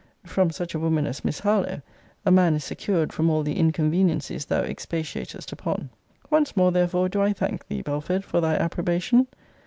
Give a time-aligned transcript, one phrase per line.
[0.25, 1.83] From such a woman as Miss Harlowe,
[2.25, 5.91] a man is secured from all the inconveniencies thou expatiatest upon.
[6.31, 9.27] Once more, therefore, do I thank thee, Belford, for thy approbation!